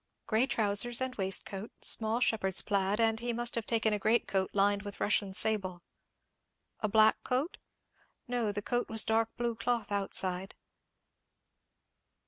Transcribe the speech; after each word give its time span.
"Grey 0.25 0.47
trousers 0.47 0.99
and 0.99 1.13
waistcoat, 1.13 1.69
small 1.83 2.19
shepherd's 2.19 2.63
plaid, 2.63 2.99
and 2.99 3.19
he 3.19 3.31
must 3.31 3.53
have 3.53 3.67
taken 3.67 3.93
a 3.93 3.99
greatcoat 3.99 4.49
lined 4.51 4.81
with 4.81 4.99
Russian 4.99 5.31
sable." 5.31 5.83
"A 6.79 6.89
black 6.89 7.23
coat?" 7.23 7.57
"No; 8.27 8.51
the 8.51 8.63
coat 8.63 8.89
was 8.89 9.03
dark 9.03 9.29
blue 9.37 9.53
cloth 9.53 9.91
outside." 9.91 10.55